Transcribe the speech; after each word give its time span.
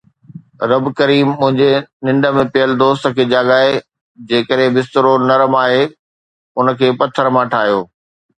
رب 0.69 0.85
ڪريم 0.99 1.27
منهنجي 1.41 1.67
ننڊ 2.07 2.29
۾ 2.37 2.45
پيل 2.55 2.73
دوست 2.79 3.05
کي 3.19 3.25
جاڳائي. 3.35 3.75
جيڪڏهن 4.33 4.75
بسترو 4.79 5.13
نرم 5.27 5.59
آهي، 5.61 5.85
ان 6.59 6.75
کي 6.81 6.91
پٿر 7.03 7.33
مان 7.37 7.55
ٺاهيو 7.55 7.79